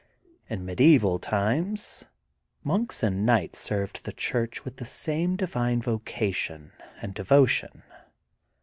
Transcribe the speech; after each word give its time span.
In 0.49 0.65
medieval 0.65 1.19
times 1.19 2.05
monks 2.63 3.03
and 3.03 3.23
knights 3.23 3.59
served 3.59 4.03
the 4.03 4.11
Church 4.11 4.65
with 4.65 4.77
the 4.77 4.83
same 4.83 5.35
divine 5.35 5.79
vocation 5.79 6.71
and 7.03 7.13
devotion. 7.13 7.83